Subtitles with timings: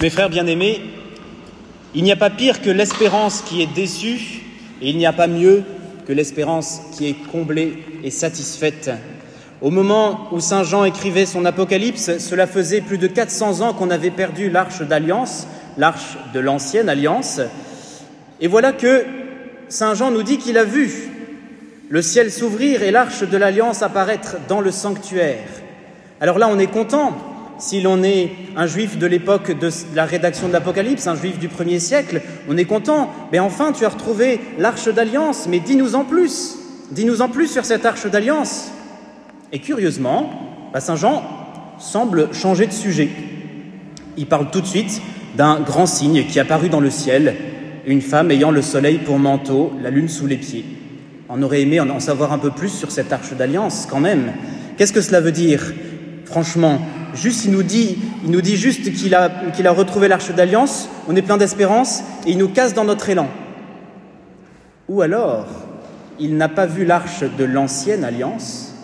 [0.00, 0.80] Mes frères bien-aimés,
[1.92, 4.42] il n'y a pas pire que l'espérance qui est déçue,
[4.80, 5.64] et il n'y a pas mieux
[6.06, 8.92] que l'espérance qui est comblée et satisfaite.
[9.60, 13.90] Au moment où Saint Jean écrivait son Apocalypse, cela faisait plus de 400 ans qu'on
[13.90, 17.40] avait perdu l'arche d'alliance, l'arche de l'ancienne alliance.
[18.40, 19.04] Et voilà que
[19.68, 21.10] Saint Jean nous dit qu'il a vu
[21.88, 25.48] le ciel s'ouvrir et l'arche de l'alliance apparaître dans le sanctuaire.
[26.20, 27.16] Alors là, on est content,
[27.58, 31.48] si l'on est un juif de l'époque de la rédaction de l'Apocalypse, un juif du
[31.48, 33.10] premier siècle, on est content.
[33.32, 36.56] Mais enfin, tu as retrouvé l'arche d'alliance, mais dis-nous en plus.
[36.90, 38.70] Dis-nous en plus sur cette arche d'alliance.
[39.52, 40.30] Et curieusement,
[40.72, 41.22] bah, Saint Jean
[41.78, 43.08] semble changer de sujet.
[44.16, 45.00] Il parle tout de suite
[45.36, 47.36] d'un grand signe qui apparut dans le ciel,
[47.86, 50.64] une femme ayant le soleil pour manteau, la lune sous les pieds.
[51.28, 54.32] On aurait aimé en savoir un peu plus sur cette arche d'alliance quand même.
[54.76, 55.72] Qu'est-ce que cela veut dire?
[56.24, 56.80] Franchement,
[57.18, 61.22] juste il nous dit, il nous dit juste qu'il a, retrouvé l'arche d'alliance, on est
[61.22, 63.28] plein d'espérance et il nous casse dans notre élan.
[64.88, 65.46] Ou alors,
[66.18, 68.74] il n'a pas vu l'arche de l'ancienne alliance,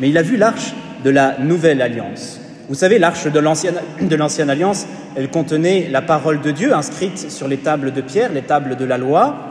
[0.00, 2.40] mais il a vu l'arche de la nouvelle alliance.
[2.68, 7.58] Vous savez, l'arche de l'ancienne alliance, elle contenait la parole de Dieu inscrite sur les
[7.58, 9.50] tables de pierre, les tables de la loi,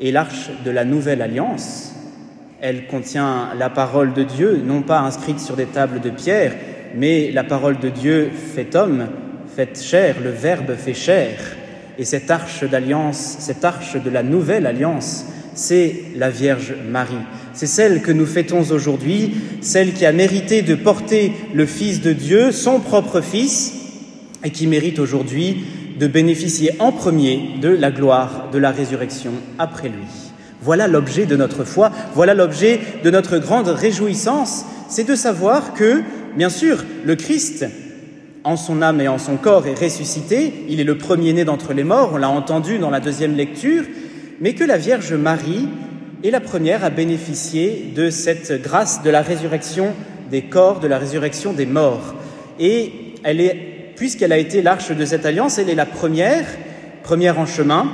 [0.00, 1.92] et l'arche de la nouvelle alliance,
[2.60, 6.54] elle contient la parole de Dieu, non pas inscrite sur des tables de pierre,
[6.94, 9.08] mais la parole de Dieu fait homme,
[9.54, 11.38] fait chair, le Verbe fait chair.
[11.98, 17.14] Et cette arche d'alliance, cette arche de la nouvelle alliance, c'est la Vierge Marie.
[17.54, 22.12] C'est celle que nous fêtons aujourd'hui, celle qui a mérité de porter le Fils de
[22.12, 23.72] Dieu, son propre Fils,
[24.44, 25.64] et qui mérite aujourd'hui
[25.98, 30.04] de bénéficier en premier de la gloire de la résurrection après lui.
[30.62, 36.02] Voilà l'objet de notre foi, voilà l'objet de notre grande réjouissance, c'est de savoir que,
[36.36, 37.66] bien sûr, le Christ,
[38.44, 41.84] en son âme et en son corps, est ressuscité, il est le premier-né d'entre les
[41.84, 43.84] morts, on l'a entendu dans la deuxième lecture,
[44.40, 45.68] mais que la Vierge Marie
[46.22, 49.94] est la première à bénéficier de cette grâce de la résurrection
[50.30, 52.14] des corps, de la résurrection des morts.
[52.58, 52.92] Et
[53.96, 56.46] puisqu'elle a été l'arche de cette alliance, elle est la première,
[57.02, 57.90] première en chemin,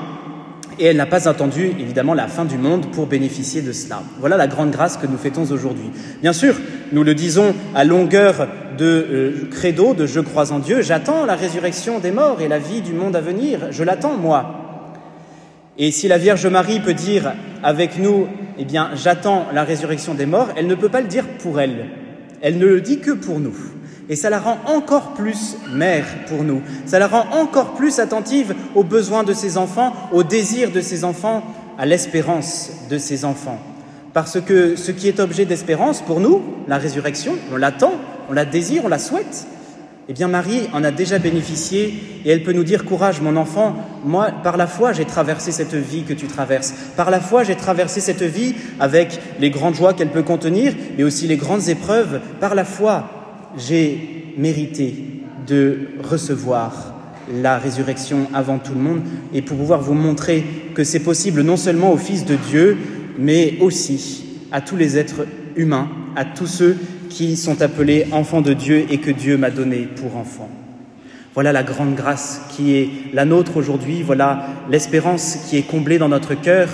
[0.78, 4.02] et elle n'a pas attendu évidemment la fin du monde pour bénéficier de cela.
[4.18, 5.90] Voilà la grande grâce que nous fêtons aujourd'hui.
[6.20, 6.54] Bien sûr,
[6.92, 11.34] nous le disons à longueur de euh, credo, de je crois en Dieu, j'attends la
[11.34, 14.58] résurrection des morts et la vie du monde à venir, je l'attends moi.
[15.78, 18.26] Et si la Vierge Marie peut dire avec nous,
[18.58, 21.86] eh bien j'attends la résurrection des morts, elle ne peut pas le dire pour elle,
[22.40, 23.56] elle ne le dit que pour nous.
[24.08, 26.62] Et ça la rend encore plus mère pour nous.
[26.86, 31.04] Ça la rend encore plus attentive aux besoins de ses enfants, aux désirs de ses
[31.04, 31.42] enfants,
[31.78, 33.58] à l'espérance de ses enfants.
[34.12, 37.94] Parce que ce qui est objet d'espérance pour nous, la résurrection, on l'attend,
[38.28, 39.46] on la désire, on la souhaite.
[40.08, 43.76] Eh bien, Marie en a déjà bénéficié et elle peut nous dire Courage, mon enfant,
[44.04, 46.74] moi, par la foi, j'ai traversé cette vie que tu traverses.
[46.96, 51.04] Par la foi, j'ai traversé cette vie avec les grandes joies qu'elle peut contenir, mais
[51.04, 52.20] aussi les grandes épreuves.
[52.40, 53.21] Par la foi,
[53.56, 54.94] j'ai mérité
[55.46, 56.94] de recevoir
[57.32, 59.02] la résurrection avant tout le monde
[59.32, 62.76] et pour pouvoir vous montrer que c'est possible non seulement au Fils de Dieu,
[63.18, 65.26] mais aussi à tous les êtres
[65.56, 66.76] humains, à tous ceux
[67.08, 70.50] qui sont appelés enfants de Dieu et que Dieu m'a donné pour enfants.
[71.34, 76.08] Voilà la grande grâce qui est la nôtre aujourd'hui, voilà l'espérance qui est comblée dans
[76.08, 76.68] notre cœur.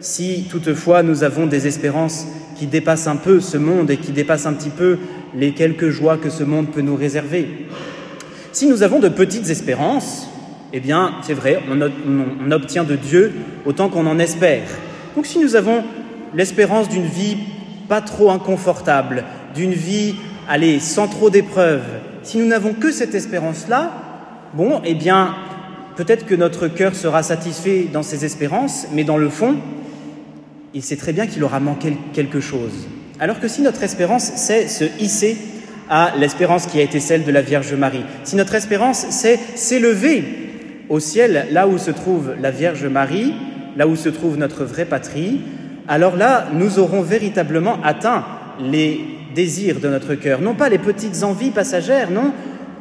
[0.00, 2.26] Si toutefois nous avons des espérances
[2.56, 4.98] qui dépassent un peu ce monde et qui dépassent un petit peu
[5.36, 7.66] les quelques joies que ce monde peut nous réserver.
[8.52, 10.28] Si nous avons de petites espérances,
[10.72, 13.32] eh bien, c'est vrai, on, obtient de Dieu
[13.64, 14.68] autant qu'on en espère.
[15.16, 15.84] Donc si nous avons
[16.34, 17.36] l'espérance d'une vie
[17.88, 19.24] pas trop inconfortable,
[19.54, 20.16] d'une vie,
[20.48, 21.84] allez, sans trop d'épreuves,
[22.22, 23.92] si nous n'avons que cette espérance-là,
[24.54, 25.34] bon, eh bien,
[25.96, 29.56] peut-être que notre cœur sera satisfait dans ces espérances, mais dans le fond,
[30.74, 32.88] il sait très bien qu'il aura manqué quelque chose.
[33.20, 35.36] Alors que si notre espérance, c'est se hisser
[35.88, 40.24] à l'espérance qui a été celle de la Vierge Marie, si notre espérance, c'est s'élever
[40.88, 43.34] au ciel, là où se trouve la Vierge Marie,
[43.76, 45.40] là où se trouve notre vraie patrie,
[45.86, 48.24] alors là, nous aurons véritablement atteint
[48.60, 49.00] les
[49.34, 52.32] désirs de notre cœur, non pas les petites envies passagères, non,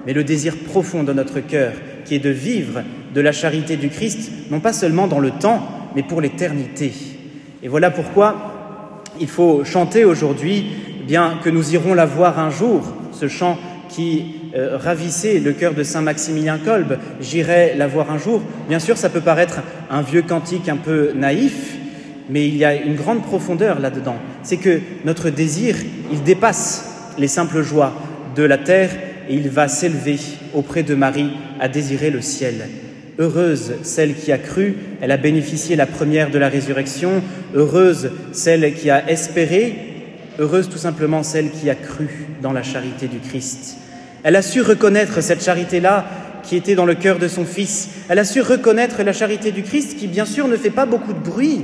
[0.06, 1.74] mais le désir profond de notre cœur,
[2.06, 2.82] qui est de vivre
[3.14, 6.92] de la charité du Christ, non pas seulement dans le temps, mais pour l'éternité.
[7.62, 8.53] Et voilà pourquoi
[9.20, 10.66] il faut chanter aujourd'hui,
[11.08, 12.82] bien que nous irons la voir un jour,
[13.12, 13.58] ce chant
[13.90, 18.42] qui euh, ravissait le cœur de Saint Maximilien Kolb, j'irai la voir un jour.
[18.68, 21.76] Bien sûr, ça peut paraître un vieux cantique un peu naïf,
[22.30, 24.16] mais il y a une grande profondeur là-dedans.
[24.42, 25.76] C'est que notre désir,
[26.12, 27.94] il dépasse les simples joies
[28.36, 28.92] de la terre
[29.30, 30.18] et il va s'élever
[30.54, 32.68] auprès de Marie à désirer le ciel.
[33.20, 37.22] Heureuse celle qui a cru, elle a bénéficié la première de la résurrection.
[37.54, 39.76] Heureuse celle qui a espéré,
[40.40, 42.10] heureuse tout simplement celle qui a cru
[42.42, 43.78] dans la charité du Christ.
[44.24, 46.06] Elle a su reconnaître cette charité-là
[46.44, 47.90] qui était dans le cœur de son Fils.
[48.10, 51.14] Elle a su reconnaître la charité du Christ qui, bien sûr, ne fait pas beaucoup
[51.14, 51.62] de bruit,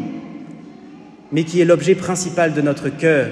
[1.32, 3.28] mais qui est l'objet principal de notre cœur.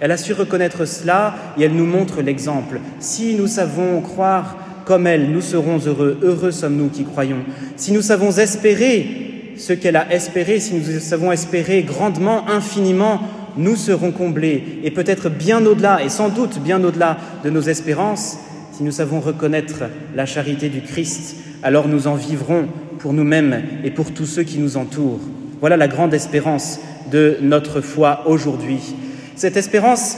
[0.00, 2.80] Elle a su reconnaître cela et elle nous montre l'exemple.
[3.00, 6.18] Si nous savons croire comme elle, nous serons heureux.
[6.22, 7.44] Heureux sommes-nous qui croyons.
[7.76, 13.20] Si nous savons espérer ce qu'elle a espéré, si nous savons espérer grandement, infiniment,
[13.56, 14.80] nous serons comblés.
[14.84, 18.38] Et peut-être bien au-delà, et sans doute bien au-delà de nos espérances,
[18.72, 19.84] si nous savons reconnaître
[20.14, 22.66] la charité du Christ, alors nous en vivrons
[22.98, 25.20] pour nous-mêmes et pour tous ceux qui nous entourent.
[25.60, 28.94] Voilà la grande espérance de notre foi aujourd'hui.
[29.36, 30.16] Cette espérance,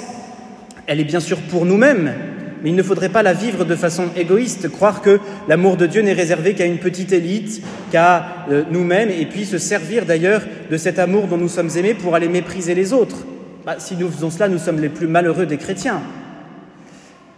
[0.87, 2.13] elle est bien sûr pour nous-mêmes,
[2.63, 6.03] mais il ne faudrait pas la vivre de façon égoïste, croire que l'amour de Dieu
[6.03, 10.77] n'est réservé qu'à une petite élite, qu'à euh, nous-mêmes, et puis se servir d'ailleurs de
[10.77, 13.27] cet amour dont nous sommes aimés pour aller mépriser les autres.
[13.65, 16.01] Bah, si nous faisons cela, nous sommes les plus malheureux des chrétiens.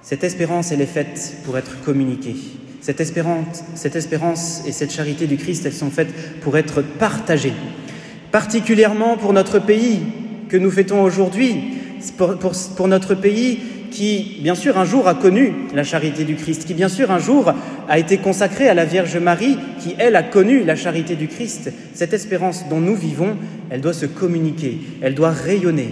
[0.03, 2.37] Cette espérance, elle est faite pour être communiquée.
[2.81, 7.53] Cette espérance, cette espérance et cette charité du Christ, elles sont faites pour être partagées.
[8.31, 10.01] Particulièrement pour notre pays
[10.49, 11.61] que nous fêtons aujourd'hui,
[12.17, 12.39] pour,
[12.77, 13.61] pour notre pays
[13.91, 17.19] qui, bien sûr, un jour a connu la charité du Christ, qui, bien sûr, un
[17.19, 17.53] jour
[17.89, 21.73] a été consacré à la Vierge Marie, qui, elle, a connu la charité du Christ.
[21.95, 23.37] Cette espérance dont nous vivons,
[23.71, 25.91] elle doit se communiquer, elle doit rayonner,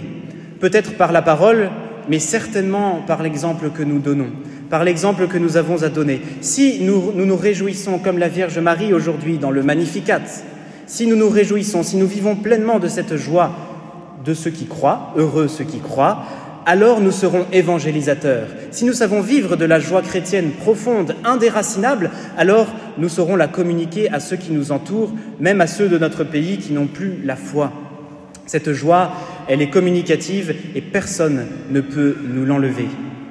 [0.59, 1.69] peut-être par la parole,
[2.09, 4.29] mais certainement par l'exemple que nous donnons,
[4.69, 6.21] par l'exemple que nous avons à donner.
[6.41, 10.21] Si nous, nous nous réjouissons comme la Vierge Marie aujourd'hui dans le Magnificat,
[10.85, 13.51] si nous nous réjouissons, si nous vivons pleinement de cette joie
[14.23, 16.23] de ceux qui croient, heureux ceux qui croient,
[16.67, 18.47] alors nous serons évangélisateurs.
[18.71, 22.67] Si nous savons vivre de la joie chrétienne profonde, indéracinable, alors
[22.97, 26.57] nous saurons la communiquer à ceux qui nous entourent, même à ceux de notre pays
[26.57, 27.71] qui n'ont plus la foi.
[28.45, 29.13] Cette joie,
[29.47, 32.87] elle est communicative et personne ne peut nous l'enlever.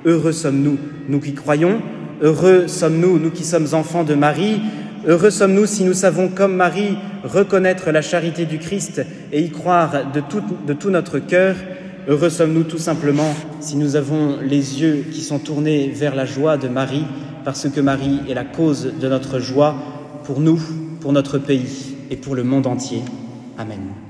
[0.07, 1.83] Heureux sommes-nous, nous qui croyons,
[2.23, 4.63] heureux sommes-nous, nous qui sommes enfants de Marie,
[5.07, 10.11] heureux sommes-nous si nous savons, comme Marie, reconnaître la charité du Christ et y croire
[10.11, 10.21] de
[10.75, 11.55] tout, notre cœur.
[12.09, 16.57] Heureux sommes-nous tout simplement si nous avons les yeux qui sont tournés vers la joie
[16.57, 17.05] de Marie,
[17.45, 19.75] parce que Marie est la cause de notre joie
[20.23, 20.61] pour nous,
[21.01, 23.03] pour notre pays et pour le monde entier.
[23.59, 24.06] Amen.